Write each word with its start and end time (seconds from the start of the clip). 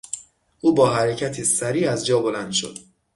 او 0.61 0.73
با 0.73 0.93
حرکتی 0.93 1.43
سریع 1.43 1.91
از 1.91 2.05
جا 2.05 2.21
بلند 2.21 2.51
شد. 2.51 2.77